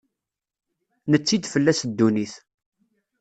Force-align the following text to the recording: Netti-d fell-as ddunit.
Netti-d 1.11 1.43
fell-as 1.53 1.81
ddunit. 1.91 2.33